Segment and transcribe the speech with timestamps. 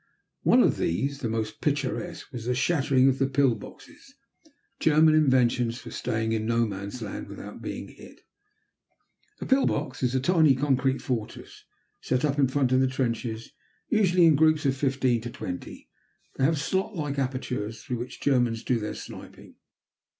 [0.41, 4.15] One of these, the most picturesque, was the shattering of the "pill boxes,"
[4.79, 8.21] German inventions for staying in No Man's Land without being hit.
[9.41, 11.65] A "pill box" is a tiny concrete fortress,
[12.01, 13.51] set up in front of the trenches,
[13.89, 15.87] usually in groups of fifteen to twenty.
[16.35, 19.53] They have slot like apertures, through which Germans do their sniping.